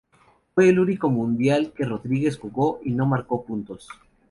[0.55, 3.87] Fue el único mundial que Rodríguez jugó y no marcó puntos.